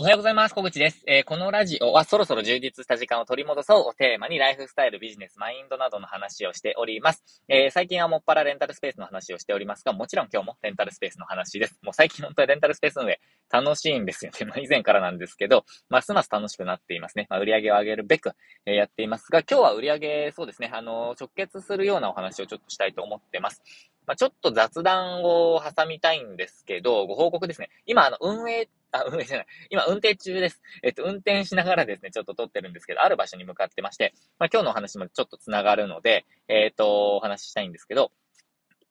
[0.00, 0.54] おはようございます。
[0.54, 1.02] 小口です。
[1.06, 7.22] えー、このラジオはそろそろ充実した時間を取り戻そうをテーマにライフスタイル、ビジネス、マインドなどの話をしております。
[7.48, 11.78] えー、最近はもっぱらレンタルスペースの話をしておりますが、もちろん今日もレンタルスペースの話です。
[11.82, 13.20] もう最近本当にレンタルスペース運営
[13.52, 14.46] 楽しいんですよね。
[14.46, 17.26] ま あ以前からなんですけど、ますます楽しくなっていますね。
[17.28, 18.32] まあ売り上げを上げるべく、
[18.64, 23.62] えー、やっていますが、今日は売り上げ、そうですね、あの直結するようなお話をちょっとしたいと思ってます。
[24.10, 27.70] まあ、ちょっと雑談を挟みたいんですけど、ご報告ですね。
[27.86, 29.46] 今、あの、運営あ、運営じゃない。
[29.70, 30.60] 今、運転中です。
[30.82, 38.10] えっと、運転しながらですね、ちょっと撮ってるんですけど、ある場所に向かってまして、まあ、今日のお話もちょっと繋がるので、えっ、と、お話ししたいんですけど、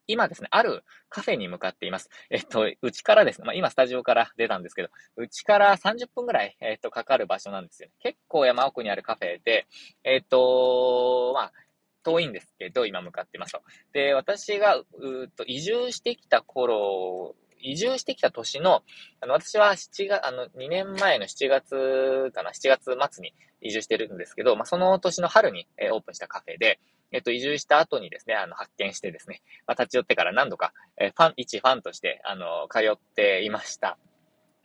[0.07, 2.09] 今ですね、あるカフェに向かっています。
[2.29, 7.89] えっと、うちからですね、まあ、今スタジオから出たんですけど、うちから30分ぐらい、えっと、かかる場所なんですよ。
[7.99, 9.67] 結構山奥にあるカフェで、
[10.05, 11.53] えっと、まあ、
[12.03, 13.61] 遠いんですけど、今向かってますと。
[13.93, 14.85] で、私が、う
[15.25, 18.83] っと、移住してきた頃移住してきた年の、
[19.21, 26.79] あの、私は7月、あの、2年前の7月かな、7月末に移住してるんですけど、まあ、その年の春に、えー、オープンしたカフェで、
[27.11, 33.97] えっと、移住した後にですね、あの、発見してですね、まあ、立ち寄ってから何度か、えー、ファン、一ファンとして、あの、通っていました。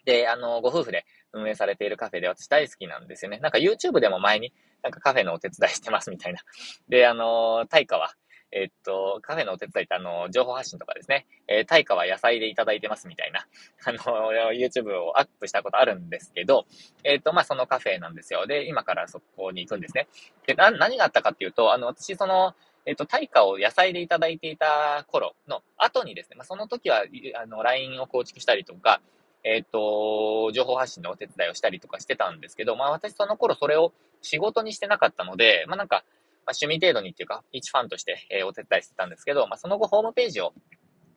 [0.05, 3.39] で、あの、ご夫婦で運営されているカフェで私大好きなんですよね。
[3.39, 4.53] なんか YouTube でも前に
[4.85, 6.41] なんかカフェのお手伝いしてますみたいな。
[6.89, 8.15] で、あの、対価は、
[8.53, 13.47] えっと、カフェのお手伝いってあの、情報発信とかですね、えー、対価は野菜でいただいてますみたいな、
[13.87, 16.67] あの、YouTube をアップしたことあるんですけど、
[17.03, 18.47] えっと、まあ、そのカフェなんですよ。
[18.47, 20.07] で、今からそこに行くんですね。
[20.47, 22.55] で、な、何があったかっていうと、あの、私その、
[22.85, 27.05] えっと、対価を野菜でいただいていた頃の後にですね、まあ、その時は、
[27.43, 29.01] あの、LINE を構築したりとか、
[29.45, 33.92] えっ、と、情報発信のお手伝いをしたりとかしてたんですけど、まあ私その頃それを
[34.23, 36.05] 仕事にしてなかったので、まあなんか、
[36.47, 40.53] まあ、趣味程度にっていうか、一ファンとして、えー、お手伝いしてたんですけど、まあ、その後ホームページを、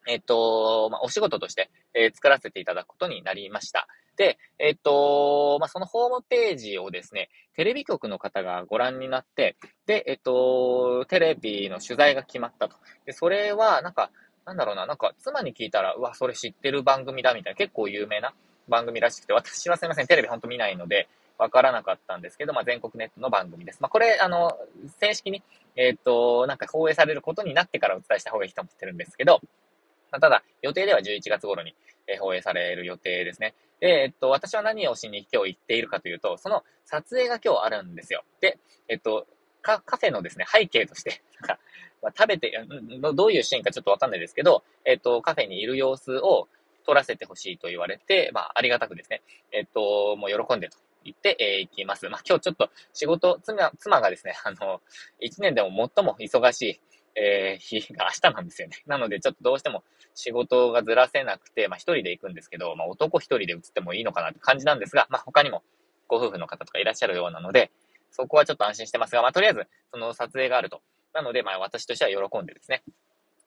[0.08, 3.90] えっ、と、まあ、お仕事として、え、作らせていただくことになりました。
[4.16, 12.78] で、えっ、と、まあ、そのホームページをですね、テレビ局の方がご覧になって、で、えっ、と、テレビの取材が決まったと。
[13.06, 14.12] で、それは、なんか、
[14.48, 18.34] なんだろうな、なんか、妻に聞いたら、うわ、それ知ってる番組だ、みたいな、結構有名な
[18.70, 23.80] 番組らしくて、私はすいません、テレビほんと見ないので、わからなかったんですけど、まあ、全国ネットの番組です。
[23.82, 24.58] まあ、これ、あの、
[25.02, 25.44] 正式に、
[25.76, 29.42] えっ、ー、と、なんか放映されることになってからお伝えした方がいいと思ってるんですけど、
[30.12, 31.76] まあ、ただ、予定では11月頃に、
[32.08, 33.54] え、放映される予定ですね。
[33.82, 38.24] で、えっと、私は何をしに今日行っているかというと、その撮影が今日あるんですよ。
[38.40, 39.28] で、えっと、
[39.68, 41.60] カカフェのですね、背景として、なんか、
[42.02, 42.54] まあ、食べて、
[43.14, 46.48] どういうシーンかちょっとわかんないですけど、えっと、カフェにいる様子を
[46.86, 52.08] 撮らせてほしいと言われて、まあ、ありがたくですね、えっと、もう喜んでと行って、えー、行きます。
[52.08, 54.82] まあ、今日ちょっと仕事、妻、妻がですね、あの、
[55.20, 56.82] 一年でも最も忙しい、
[57.16, 58.78] えー、日が明日なんですよね。
[58.86, 65.64] なので、ちょっとどうしても仕事がずらせなくて、まあ、一人で行くんですけど、まあ、男一人で移ってもいいのかなって感じなんですが、まあ、他にも
[66.08, 67.70] ご夫婦の方とかいらっしゃるようなので、
[68.18, 70.82] そこはちょっと安心してますが、まあ、とりあえず、その撮影があると。
[71.14, 72.84] なので、まあ、私としては喜んでですね、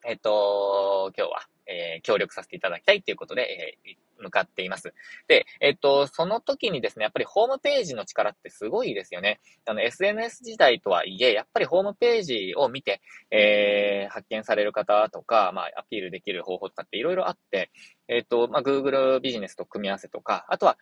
[0.07, 4.95] えっと、今日は、えー、協力させていただきたいということで、えー、向かっています。
[5.29, 9.41] で、えっと、その時にですね、やっぱりホームページの力ってすごいですよね。
[9.67, 13.01] あの、SNS 時代とはいえ、やっぱりホームページを見て、
[13.31, 17.71] えー、発見される方とか、まあ、アピールできる方法とかっていろいろあって、
[18.09, 20.79] えっと、まあ、Google ビジネスと組み合わせとか、あとは、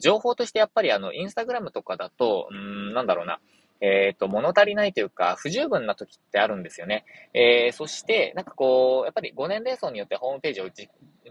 [0.00, 3.40] 情報としてやっぱりあの、Instagram とかだと、うん、なんだろうな、
[3.82, 7.04] えっ、ー、と、物足りないというか、不十分な時ってあるんですよね。
[7.34, 10.68] えー、そして、なんかこう、やっぱり5年齢層によってホームページを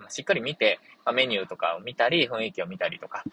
[0.09, 3.23] しっかり見て、ま、メニューとかを見たり、雰囲気を見たりとか、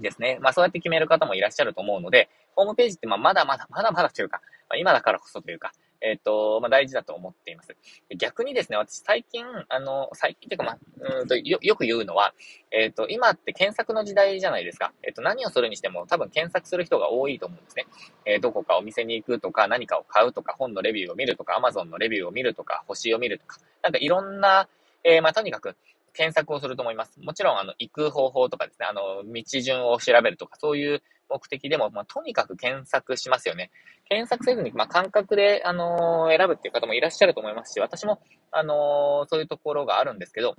[0.00, 0.38] ですね。
[0.40, 7.76] まあそうやって決める方もいらっしゃると思うので、ホームページってまあまだまだ、まだまだというか、ま、今だからこそというか、えっ、ー、と、まあ、大事だと思っています。
[8.16, 12.34] 逆にですね、私最近、あの、最近というか、まあ、うんとよ、よく言うのは、
[12.70, 14.92] えっ、ー、と、今って検索の時代じゃないですか。
[15.02, 17.86] えっ、ー、と、何をするにしても多分検索する人が多いと思うんですね。
[18.24, 24.68] えどこかお店に行くとか、何かを買うとか、本のレビューを見るとか、Amazon のレビューを見るとか、星を見るとか、なんかいろんな、
[25.04, 25.76] えまあ、とにかく、
[26.12, 27.20] 検索をすると思います。
[27.20, 33.70] もちろん、あの、行く方法とかですね、あの、道順を調べるとか、そういう目的でも、まあ、とにかく検索しますよね。
[34.08, 38.20] 検索せずに、まあ、感覚で、あのー、選ぶっていう方もいらっしゃると思いますし、私も、
[38.50, 40.56] あのー、そういうところがあるんですけど、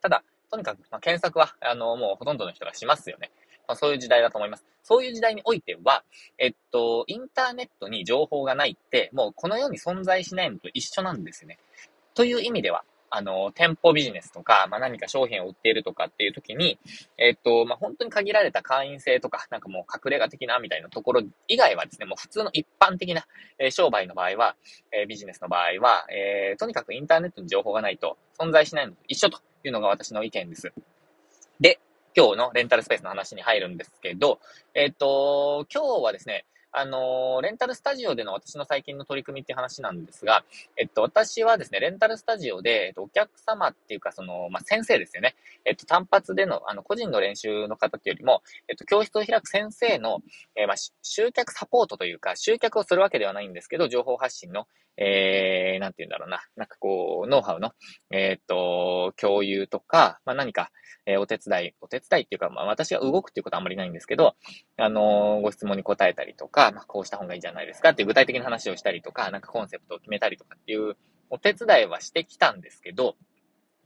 [0.00, 3.30] ただ、とにかく、まあ、検索は、あのー、もうほとんどの人がしますよね。
[3.68, 4.64] まあ、そういう時代だと思います。
[4.82, 6.02] そういう時代においては、
[6.38, 11.58] えっと、インターネットに情報がないって、もうこの世に存在しないのと一緒なんですよね。
[12.14, 16.78] という意味では、あの、店舗ビジネスとか、まあ、何か商品を売っているとかっていう時に、
[17.18, 23.26] えっと、まあ、本当に限られた会員制とか、なんかもう隠れ家的なみたいなところ以外はですね、もう普通の一般的な、
[23.58, 24.56] え、商売の場合は、
[24.92, 30.72] え、ビジネスの場合は、えー、とにかくインターネットに情報がないと存在しないのと一緒というのが私の意見です。
[31.58, 31.80] で、
[32.16, 34.40] 今日のレンタルスペースの話に入るんですけど、
[34.74, 40.44] えっ、と、今日はですね、あの、レンタルスタジオでの私の最近の取り組みっていう話なんですが、
[40.76, 45.34] えっと、私はですね、レンタルスタジオで、えっと、お客様っていうか、その、まあ、先生ですよね。
[45.64, 50.20] えっと、単発での、あの、個人の練習の方っていうよりも、えっと、教室を開く先生の、
[50.54, 54.66] えー、まあ、集客サポートというか、集客をするわけではないんですけど、情報発信の、
[55.00, 57.72] えー、なんて言うんだろうな、なんかこう、ノウハウの、
[58.10, 60.70] えー、っと、共有とか、まあ、何か、
[61.06, 64.36] えー、お手伝い、お手伝いっていうか、まあ、私が動くっていうことはあんまりないんですけど、
[64.76, 70.96] あのー、ご質問に答えたりとか、まあ、こうした方がいいじゃないですかっていう具体的な話をしたりとか、なんかコンセプトを決めたりとかっていう
[71.30, 73.16] お手伝いはしてきたんですけど、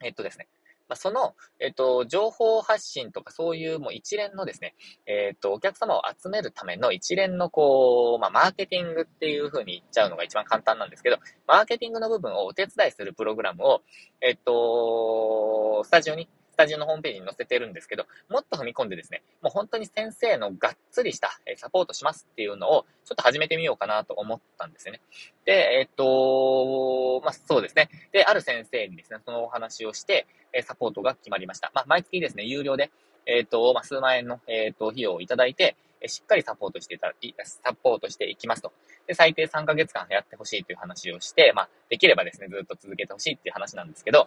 [0.03, 0.49] えっとですね、
[0.89, 4.75] まあ、その、えっと、情報発信とかそういうもう一連のですね、
[5.07, 13.83] えっと、お客様を集めるための一連のこう、まあ、マーケティングっていう風に言っちゃうのが一番簡単なんですけど、マーケティングの部分をお手伝いするプログラムを、
[14.21, 25.01] えっと、スタジオにスタジオのホームページに載せてるんですけど、もっと踏み込んでですね、もう本当に先生のがっつりしたサポートしますっていうのを、ちょっと始めてみようかなと思ったんですよね。
[25.45, 27.89] で、えっと、まあ、そうですね。
[28.25, 31.71] で、ある先生にですね、そのお話をして、えサポートが決まりました。
[31.75, 32.91] まあ、毎月ですね、有料で、
[33.27, 35.77] えっと、まあ、数万円の、えっと、費用をいただいて、
[36.07, 37.13] しっかりサポートしていた、
[37.45, 38.73] サポートしていきますと。
[39.07, 44.27] で、最低3ヶ月間やってほしいという話をして、まあ、できればですね、ずっと続けてほしいっていう話なんですけど、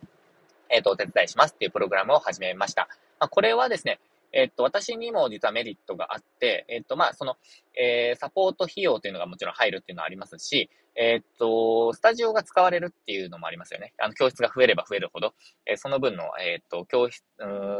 [0.69, 2.87] えっ、ー、と、お手伝いしますっていうプログラムを始めました。
[3.19, 3.99] まあ、これはですね、
[4.33, 7.37] えっと、私にも実はメリットがあって、えっと、まあ、その、
[7.75, 13.93] えー、サポート費用というのがもちろん入るっていうのはありますし、えっと、スタジオが使われるっていうのもありますよね。
[13.99, 15.35] あの、教室が増えれば増えるほど、
[15.67, 17.23] えー、その分の、えっと、教室、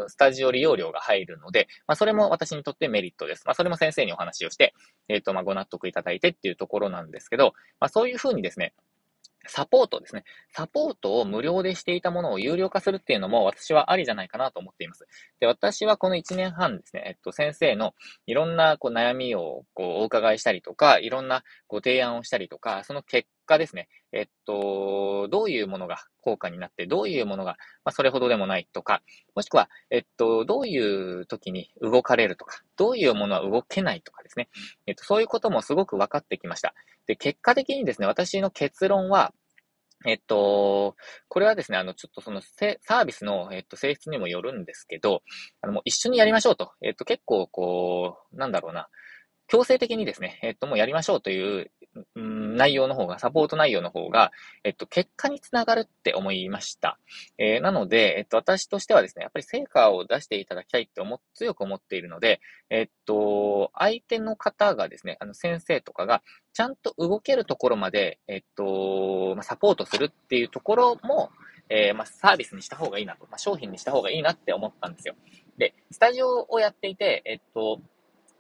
[0.08, 3.44] スタジオ利用料が入るので、まあ、それも私にとってメリットです。
[3.46, 4.76] まあ、それも先生にお話をして、
[5.10, 8.74] えっと、まあ、ご納得いただいてっていうところなんですけど、まあ、そういうふうにですね、
[9.48, 10.24] サポートですね。
[10.52, 15.08] サポートを無料でしていたものを有料化するっていうのも私はありじゃないかなと思っています。
[15.40, 17.94] で、私はこの1年半ですね、えっと、先生の
[18.26, 29.02] いろんなこう悩みをこうお伺いしたりとか、いろんなご提案をしたりとか、その結果ですね、えっと、どういうものが効果になって、どういうものが、まあ、それほどでもないとか、
[29.36, 34.50] もしくは、えっと、どういう時に動かれるとか、どういうものは動けないとかですね、
[34.86, 36.76] えっと、そういうこともすごく分かってきました。
[37.08, 39.34] で、結果的にですね、私の結論は、
[40.06, 40.96] えっと、
[41.28, 45.24] これはですね、あの、ちょっとそのサービスの、えっと、性質にもよるんですけど、
[45.62, 46.72] あの、もう一緒にやりましょうと。
[46.82, 48.90] えっと、結構、こう、なんだろうな、
[49.48, 51.72] 強制的にですね、えっと、もうやりましょうという
[52.16, 54.32] うん、内容の方が、サポート内容の方が、
[54.64, 57.00] えっと、結果につながるって思いました。
[57.38, 66.22] えー、なので、えっと、私としてはですね、やっぱり成果を出していただきたいって思、強く思っているので、えっと、相手の方がですね、あの、先生とかが、
[66.54, 71.32] ちゃんと動けるところまで、えっと、まあ、サポートするっていうところも、
[71.70, 75.16] えー、まあ、サービスにした方がいいなと、まあ、商品にした方がいいなって思ったんですよ。
[75.58, 77.82] で、スタジオをやっていて、えっと、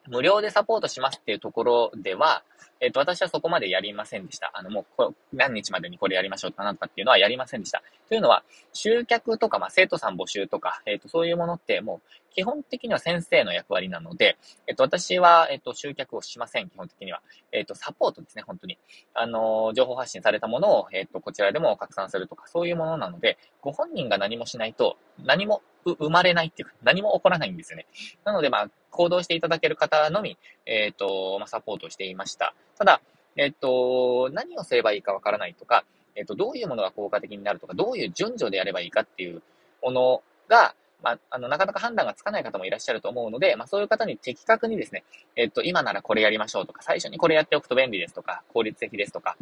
[0.07, 2.43] 無料でサポートしますっていうところでは、
[2.79, 4.51] えっ、と、私はそこまでやりませんでした。
[4.53, 7.81] あの、もう、何日までにこれやりましょうかなとかっていうのはやりませんでした。
[8.07, 8.43] というのは、
[8.73, 14.37] 集客とか、まあ、生徒さん募集とか、えっ、と、そういうものって、もう、基本的には先生の役割なので、
[14.67, 17.21] えっ、と、私は、えっ、と、集客をしません、基本的には。
[17.51, 18.77] えっ、と、サポートですね、本当に。
[19.15, 25.63] あの、情報発信されたものを、えっ、と、こちらでも拡散するとか、そういうものなので、ご本人が何もしないと、何も
[25.95, 27.87] 生まれないっていうか、何も起こらないんですよね。
[28.23, 32.53] なので、まあ、行動していただける方のみ、えっ、と、まあ、サポートしていました。
[32.77, 33.01] ただ、
[33.35, 39.41] えっ、と、何をすればいいかわからないとか、えっ、と、どういうものが効果的になるとか、どういう順序でやればいいかっていう
[39.83, 45.03] ものが、まあ、あの、なかなか判断がつかない方もいらっしゃると思うので、まあ、そういう方に的確にですね、
[45.35, 49.37] えっと、今ならこれやりましょうとか、最初にこれやっておくと便利ですとか、効率的ですとか、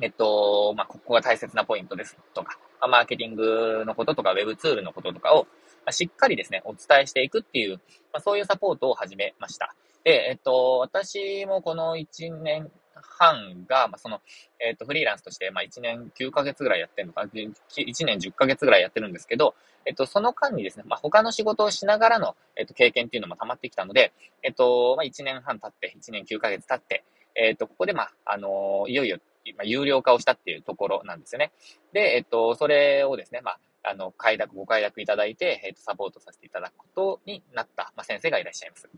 [0.00, 2.58] えっと、まあ、ここが大切なポイントですとか、
[2.88, 5.46] マーケティングのこととか、ウェブツールのこととかを、
[5.84, 7.76] ま、しっかりですね、お伝えしていくっていう、
[8.12, 9.74] まあ、そういうサポートを始めました。
[10.04, 14.20] で、えっと、私もこの1年半が、まあ、その、
[14.58, 19.54] えっ、と、フリーランスとして、まあ、1年9ヶ月ぐらいやってるのか、1年10ヶ月ぐらいやってるんですけど、
[19.86, 29.18] えっと、その間にですね、まあ、他の仕事をしながらの、えっと、経験っていうのも溜まってきたので、えっと、まあ、1年半経って、1年9ヶ月経って、えっと、ここで、まあ、あのいよいよ、
[29.56, 31.52] まあ、有料化をしたっていうところなんですよね。
[31.92, 38.88] で、えっと、それをですね、まあ、あの、快諾、ご快諾いただいて、えっと、サポートさせていただくことになった、まあ、先生がいらっしゃいます。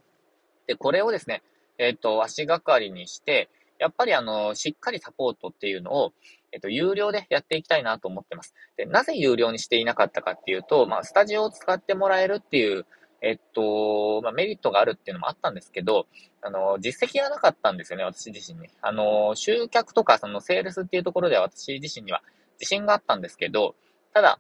[0.67, 1.43] で、これをですね、
[1.79, 3.49] えっと、足がかりにして、
[3.79, 6.13] やっぱりあの、しっかりサポートっていうのを、
[6.53, 8.55] えっと、有料でやっていきたいなと思ってます。
[8.77, 12.87] で、なぜ有料にしていなかったかっていうと、まあ、スタジオを使ってもらえるっていう、
[13.23, 16.07] えっと、まあ、メリットがあるっていうのもあったんですけど、
[16.43, 18.69] あの、実績がなかったんですよね、私自身に。
[18.83, 22.23] あの、集客とか、その、セールスっていうところでは私自身には
[22.61, 23.75] 自信があったんですけど、
[24.13, 24.39] ただ、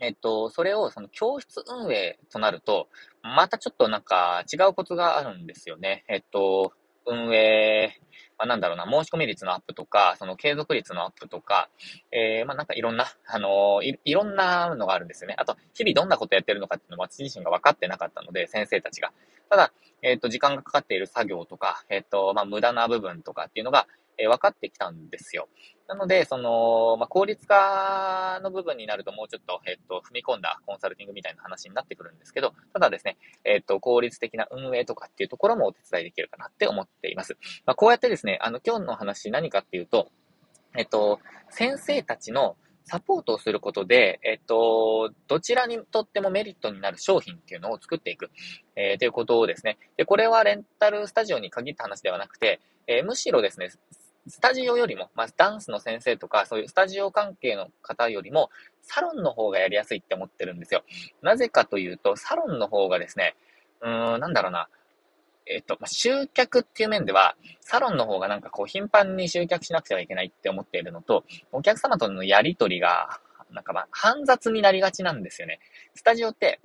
[0.00, 2.88] えっと、それをその教室運営となると、
[3.22, 6.04] またちょっとなんか違うコツがあるんですよね。
[6.08, 6.72] えっと、
[7.06, 8.00] 運営、
[8.38, 11.68] まあ、なんだろうな、申し込み率のアップとか、その継続率のアップとか、
[12.12, 15.34] えー、まあ、なんかいろんな、あの、い、ろんなのがあるんですよね。
[15.38, 19.12] あと、日々どんなことやってるのかっていうのも私自身が分かってなかったので、先生たちが。
[19.50, 23.88] ただ、えっ、と、時間がかかっている作業とか、えっ、と、まあ、無駄な部分とかっていうのが、
[24.18, 25.48] えー、分かってきたんですよ。
[25.86, 37.38] なので、その、まあ、効率化の部分になるともうちょっと、えっ、と、踏み込んだコンサルティングみたいな話になってくるんですけど、ただですね、えっ、と、効率的な運営とかっていうところもお手伝いできるかなって思っています。
[37.64, 40.10] まあ、こうやってですね、あの、今日の話何かっていうと、
[40.76, 42.56] えっ、と、先生たちの
[42.88, 48.30] サポートをすることで、えっと、どちらにとってもメリットになる商品っていうのを作っていく、
[48.76, 49.78] えー、ということをですね。
[49.98, 53.68] で、これはレンタルスタジオに限った話ではなくて、えー、むしろですね、
[54.28, 58.50] スタジオよりも、まあ、ダンスの先生とか、そういうスタジオ関係の方よりも、
[58.82, 60.82] サロンの方がやりやすいって思ってるんですよ。
[61.22, 63.36] なぜかというと、サロンの方がですね、
[63.80, 64.68] うーん、なんだろうな、
[65.46, 73.20] えっと、まあ、集客っていう面では、サロンの方がなんかこう頻繁に集客しなくてはいけないって思っているのと、お客様とのやりとりが、
[73.50, 75.60] なんかまあ、煩雑になりがちなんですよね。
[75.94, 76.60] スタジオって、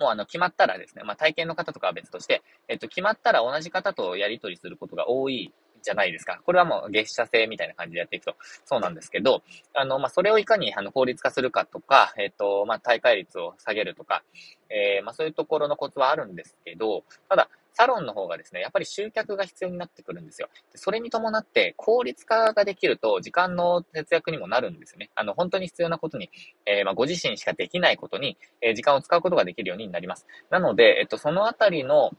[0.00, 6.40] もうあの、決まったらですね、まあ、体験の方とかは別として、えっと、決まったら同じ方とやりとりすることが多いじゃないですか。
[6.44, 8.34] これはもう月謝制みたいな感じでやっていくと、
[8.64, 9.42] そうなんですけど、
[9.74, 14.22] あの、まあ、それをいかに、あの、効率化するかとか、えっ、と、まあ、大会率を下げるとか、
[14.68, 20.48] えー、まあ、そういうところのコツはあるんですけど、ただ、サロンの方がですね、やっぱり集客が必要になってくるんですよ。
[20.74, 25.10] それに伴って効率化ができると時間の節約にもなるんですよね。
[25.14, 26.30] あの、本当に必要なことに、
[26.66, 30.26] えー、まあ、ご自身しかできないことに、えー、時間を使うことができるようになります。
[30.50, 32.10] なので、えっと、そのあたりの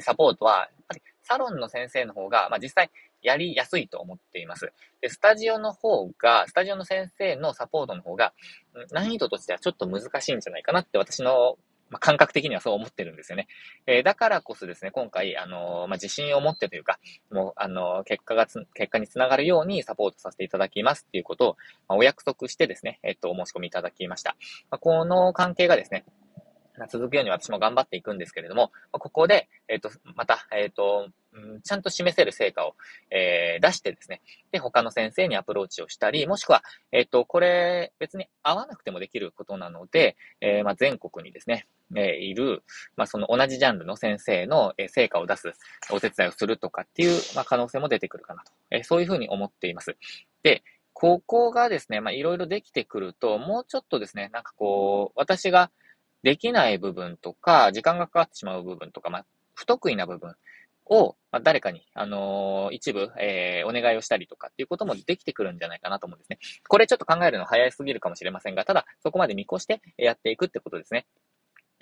[0.00, 0.68] サポートは、
[1.26, 2.90] サロンの先生の方が、まあ、実際
[3.22, 4.72] やりやすいと思っています。
[5.00, 8.32] で、スタジオの方が、スタジオの先生のサポートの方が、
[8.92, 11.58] 難易度としてはちょっと難しいんじゃないかなって私の
[11.90, 13.46] まあ、感覚的にはそう思ってるんですよね。
[13.86, 16.98] えー、だからこそですね、今回、あのー、まあ、自信を持ってというか、
[17.30, 21.56] もう、あのー、結果がつ、結果につながるようにサポートさせていただきますっていうことを、
[21.88, 24.36] まあ、お約束してですね、えっと、お申し込みいただきました。
[24.70, 26.04] まあ、この関係がですね、
[26.88, 31.08] 続くように私も頑張っていくんですけれども、ここで、えっ、と、また、えっ、と、
[31.62, 32.74] ちゃんと示せる成果を、
[33.10, 42.62] えー、出してですね、で、他の先生にアプローチをしたり、もしくは、えっ、と、これ、別に合わなくてもできることなので、え、まあ、全国にですね、え、いる、
[42.96, 45.52] まあ、その同じジャンルの先生の、成果を出す、
[45.90, 49.96] お手伝いをするとかっていう、まあ、可能性も出てくるかなと、えそういうふうに思っています。
[50.42, 50.62] で、
[50.98, 55.70] ここがですね、まあ、いろいろできてくると、もうちょっとですね、なんかこう、私が、
[56.26, 60.34] できない部分とか、時間がかかってしまう部分とか、まあ、不得意な部分
[60.86, 66.40] を、まあ、誰かに、あのー、一部、えー、お願いをしたりとかっていうこともできてくるんじゃないかなと思うんですね。
[66.66, 71.06] これちょっと考えるの早すぎるかもしれませんが、ただ、そこまで見越してやっていくってことですね。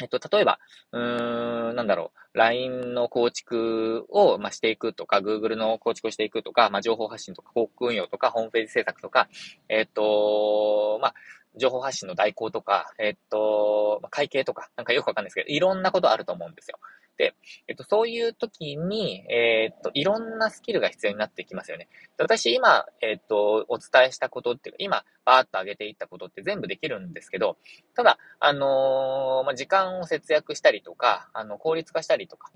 [0.02, 0.58] えっと、例えば、
[0.92, 9.28] うーん、なんだろう、LINE の構築を、まあ、していくとか、Google の構築をしていくとか、まあ、情報発信とか、広告運用とか、ホームページ制作とか、
[9.70, 11.14] えっと、まあ、
[11.56, 16.78] 情報発信の代行とか、えっと、会計とか、なんかよくわかんないですけど、いろんなことあると思うんですよ。
[17.16, 17.34] で、
[17.68, 21.88] えっと、そういう時に、えっと、いろんなスキルが必要になってきますよね。
[22.18, 27.56] 私、今、えっと、お伝えしたことっていうか、今、バーッと上げていったことって全部できるんですけど、
[27.94, 32.50] ただ、あのー、まあ、時間を節約したりとか、あの、効率化したりとか、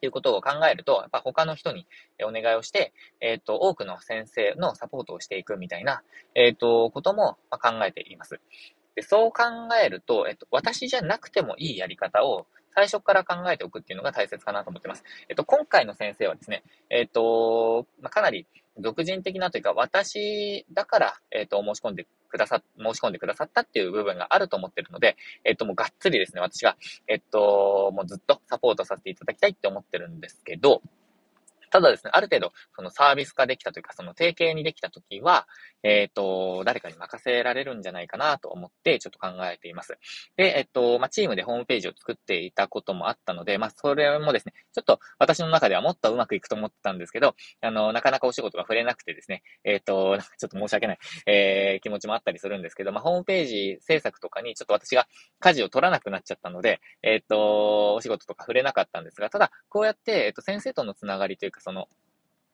[0.00, 1.86] っていうことを考えると、やっぱ他の人に
[2.26, 6.02] お願いをして、えっ、ー、と、多くの先生のサポートをしていくみたいな、
[6.34, 8.40] えっ、ー、と、ことも考えています。
[8.94, 9.42] で、そう考
[9.84, 15.04] えると、えっと、私じゃなくてもいいやり方を最初から考えておくっていうのが大切かなと思ってます。
[15.28, 18.46] えっと、今回の先生はですね、えっと、まあ、かなり
[18.78, 30.82] 独人的なというか、私だから、えっと、申し込んでくださ、申し込んでくださったっていう部分があると思ってるので、えっと、もうがっつりですね、私が、えっと、もうずっとサポートさせていただきたいって思ってるんですけど、
[31.70, 35.46] ただですね、ある程度、そのサービス化できたというか、その提携にできたときは、
[35.82, 39.96] えっ、ー、と、誰かに任せられるんじゃないかなと思って、ちょっと考えています。
[40.36, 55.06] で、えっ、と、まあ、チームでホームページを作っていたこともあったので、まあ、それもですね、ちょっと私の中ではもっとうまくいくと思ってたんですけど、あの、なかなかお仕事が触れなくてですね、えっ、と、ちょっと申し訳ない、えー、気持ちもあったりするんですけど、まあ、ホームページ制作とかにちょっと私が
[55.38, 61.88] 舵を取らなくなっちゃったので、えっ、と、お仕事とか触れなかったんですが、ただ、こうやって、えっ、と、先生とのつながりというか、その、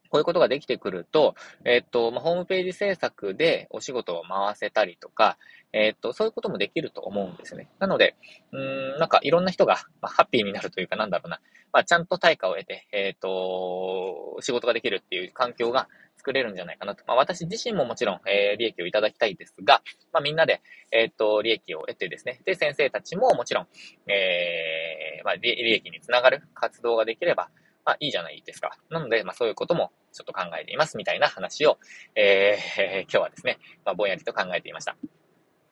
[0.08, 1.34] こういうことができてくると、
[1.64, 5.36] えっと、まあ、ホームページ制作でお仕事を回せたりとか、
[5.72, 7.68] えっと、そういうこともできると思うんですね。
[7.78, 8.16] なので、
[8.52, 11.40] うん、なんかいろんな人が、まあ、ハッピーになるというかなんだろうな、
[11.72, 17.04] まあ、ちゃんと対価を得て、えっと、仕事ができるっていう環境が作れるんじゃないかなと。
[17.06, 19.82] まあ、私自身ももちろん、えー、利益をいただきたいですが、
[20.12, 23.66] まあ、みんなで、え、っと、利益を得てですね、で、先生たちももちろん、
[24.10, 27.50] えー、まあ、利益につながる活動ができれば、
[27.86, 28.76] まあ、いいじゃないですか。
[28.90, 31.78] なので、まあ、そういうこともちょっと考えています、みたいな話を、
[32.16, 34.96] えー、 今日はですね、まあ、ぼんやりと考えていました。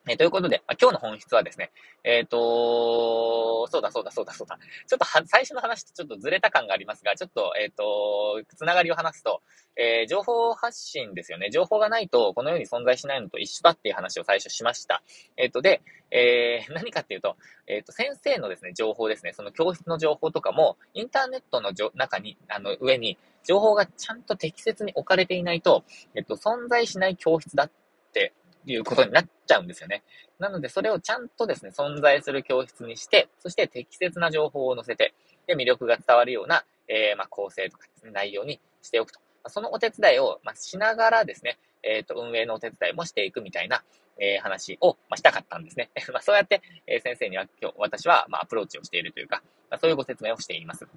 [0.07, 1.71] え、ということで、まあ、今日の本質はですね、
[2.03, 4.59] えっ、ー、とそうだそうだそうだそうだ。
[4.87, 9.41] ちょっとは、最初の話とちょっとずれた感がありますが、ちょっと、えっ、ー、とつながりを話すと、
[9.75, 11.49] えー、情報発信ですよね。
[11.49, 15.01] 情報がないと、この世に存在しないのと一緒だっていう話を最初しました。
[15.37, 15.81] えっ、と、で、
[16.11, 17.35] え、何かっていうと、
[17.65, 25.83] えっ、と、先生のですね、情報ですね、その教室の情報とかも、インターネットの中に、あの、上に、情報がちゃんと適切に置かれていないと、
[26.13, 27.71] えっ、と、存在しない教室だっ
[28.13, 28.33] て
[28.65, 30.03] いうことになっちゃうんですよね。
[30.39, 35.13] なので、それをちゃんとですね、存在する教室にして、そして適切な情報を載せて、
[35.47, 39.19] で、魅力が伝わるような、えー、まあ、構成とかですね、内容にしておくと。
[39.47, 43.83] そのお手伝いを、まあ、しながらですね、えっ、ー、と、運営のお手伝いもしていくみたいな、
[44.17, 45.91] えー、話を、まあ、したかったんですね。
[46.11, 50.87] まあ、そうやって、えー、先生には今日、私は、まあ、アプローチをしているというか、まあ、そういうご説明をしています。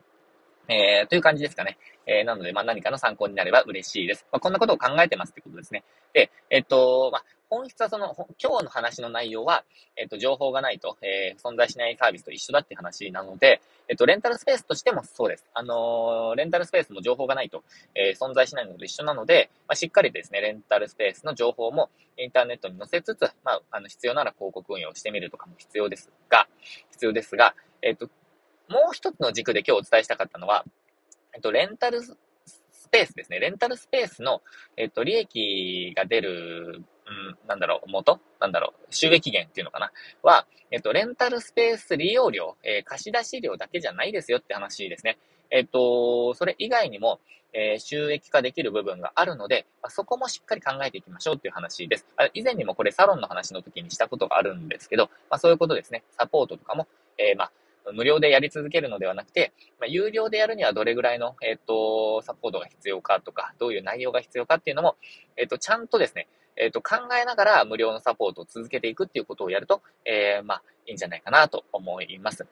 [0.68, 1.78] えー、という感じですかね。
[2.06, 4.26] えー、なので、まあ、何かの参考になれば嬉しいです。
[4.30, 5.82] まあ、こんなことを考えてますってことですね。
[6.12, 9.64] で、えっと、まあ、本質はその、今日の話の内容は、
[9.96, 15.46] えっと、情報がないと、えー、存在しないサービスと一緒だって話なので、えっと、レンタルスペースとしてもそうです。
[15.54, 17.64] あのー、レンタルスペースも情報がないと、
[17.94, 21.88] えー、存在しないのと一緒なので、まあ、しっかりですね、レンタルスペースの情報も
[22.18, 26.48] インターネットに載せつつ、まあ、あの、必要なら広告運用してみるとかも必要ですが、
[26.92, 28.10] 必要ですが、えっと、
[28.68, 30.64] もう一つの軸で今日お伝えしたかったのは、
[31.34, 32.16] えっと、レンタルス
[32.90, 33.38] ペースですね。
[33.38, 34.42] レンタルスペースの、
[34.76, 38.20] えっと、利益が出る、うん、なんだろう、元？
[38.40, 39.90] なんだろう、収益源っていうのかな？
[40.22, 45.18] は、えっと、レンタルスペース利用料、えー、貸出料だけじゃないですよって話ですね。
[45.50, 47.20] えっと、それ以外にも、
[47.54, 52.06] えー、収益化できる部分があるので、まあ、そこもしっかり考えていきましょうっていう話です。
[52.16, 56.04] あ以前にもこれサロンの話の時にしたことがあるんですけど、まあ、そういうことですね。
[56.10, 56.86] サポートとかも、
[57.16, 57.52] えー、まあ、
[57.94, 64.96] 無料でやり続けるのではなくて、まあ、有料でやるにはどれぐらいの、えっ、ー、と、サポートが必要かとか、どういう内容が必要かっていうのも、
[65.38, 72.46] えっ、ー、と、ちゃんとですね、えっ、ー、と、考えながら無料のサポートを続けていくっていうことをやると、えまあ、いいんじゃないかなと思います。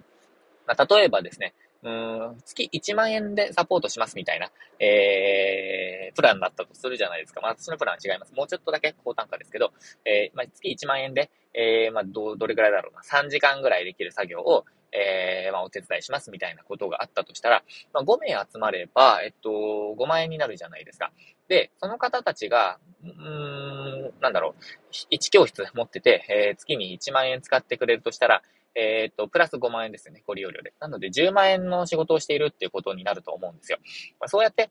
[0.66, 7.40] まあ、例えばですね、うん、月1万円でサポートしますみたいな、えー、プランだったとするじゃないですか。
[7.40, 8.34] まあ、私のプランは違います。
[8.34, 9.72] もうちょっとだけ高単価ですけど、
[10.04, 13.02] えー、まあ、月1万円で、えー、まあ、ど、どれぐらいだろうな。
[13.02, 14.64] 3時間ぐらいできる作業を、
[14.96, 19.50] えー、まあ、お手伝いしますみたいなことがあったとしたら、まあ、5名集まれば、えっと、
[19.98, 21.12] 5万円になるじゃないですか。
[21.48, 28.42] で、その方たちが、うーん、なんだろう、1教室持ってて、えー、月に1万円使ってくれるとしたら、
[28.74, 30.74] えっ、と、プラス5万円ですよね、ご利用料で。
[30.80, 33.78] なので、10万円の仕事をしているっていうことになると思うんですよ。
[34.20, 34.70] まあ、そうやって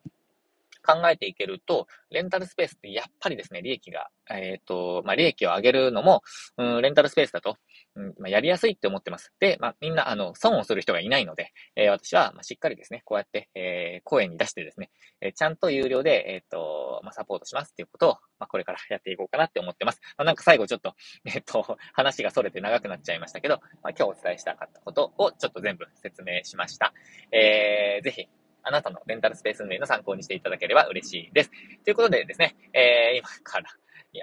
[0.86, 6.22] 考えていけると、レンタルスペースってやっぱりですね、利益が、えっ、ー、と、まあ、利益を上げるのも、
[6.56, 7.56] うん、レンタルスペースだと、
[7.94, 9.32] うん、まあ、やりやすいって思ってます。
[9.40, 20.00] で、まあ、みんな、あの、損をする人がいないので、えー、私は、ま、しっかりですね、こうやって、えー、声に出してですね、えー、ちゃんと有料で、えっ、と、まあ、サポートしますっていうことを、まあ、これからやっていこうかなって思ってます。
[20.16, 20.94] まあ、なんか最後ちょっと、
[21.24, 26.92] えっ、と、話が逸れて長くなっちゃいましたけど、まあ、今日お伝えしたかったことをちょっと全部説明しました。
[27.32, 28.28] えー、ぜひ、
[28.66, 31.50] あなたのレンタルスペース運営の参考にしていただければ嬉しいです。
[31.84, 33.70] ということでですね、えー、今から、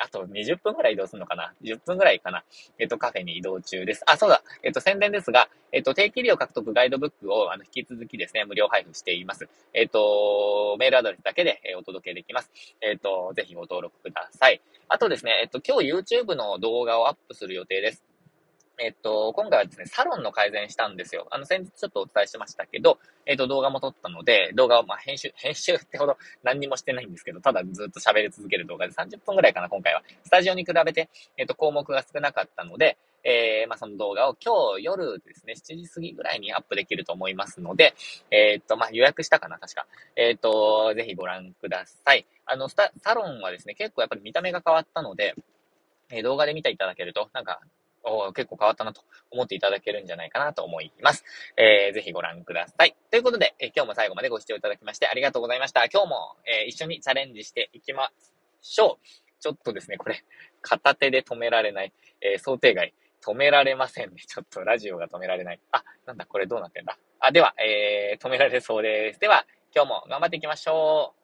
[0.03, 2.43] あと20分くらい移動するのかな ?10 分くらいかな？
[2.77, 4.03] えっ、と、カフェに移動中です。
[4.06, 4.43] あ、そうだ。
[4.63, 9.47] えっ、と、宣伝ですが、えっ、と、定期利用獲得ガイドブックを、あの、引き続きですね、無料配布しています。
[9.73, 12.51] えっ、と、メールアドレスだけで、えお届けできます。
[12.82, 14.62] えっ、と、ぜひご登録ください。
[14.89, 18.12] あとですね、えっ、と、今日 YouTube の動画をアップする予定です。
[18.84, 21.26] えっと、今回はですね、サロンの改善したんですよ。
[21.32, 30.04] あの、先日ちょっとお伝えしましたけど、えっと、動画も撮ったので、動画を、まあ、編集、 編集ってほど 何にもしてないんですけど、ただずっと喋り続ける動画で30分くらいかな、今回は。
[30.26, 37.93] スタジオに比べて、えっと、項目が少なかったので、えー、まあ、その動画を今日夜ですね、7時過ぎぐらいにアップできると思いますので、
[38.32, 39.88] えー、っと、まあ、予約したかな、確か。
[40.17, 42.26] えー、っと、ぜひご覧ください。
[42.46, 45.36] あの、スタ、サロンはですね、結構やっぱり見た目が変わったので、
[46.10, 47.62] え動画で見ていただけると、なんか、
[48.33, 51.23] 結構変わったなと思っていただけるんじゃないかなと思います。
[51.57, 52.95] えー、ぜひご覧ください。
[53.11, 55.85] ということで、えー、今日も最後までご視聴いただきましてありがとうございました。
[55.85, 58.11] 今日も、えー、一緒にチャレンジしていきま
[58.61, 59.07] しょう。
[59.39, 60.23] ちょっとですね、これ、
[60.61, 64.21] 片手で止められない、えー、想定外、止められませんね。
[64.27, 65.59] ちょっとラジオが止められない。
[65.71, 66.97] あ、なんだ、これどうなってんだ。
[67.19, 69.19] あ、では、えー、止められそうです。
[69.19, 71.22] では、今日も頑張っていきましょう。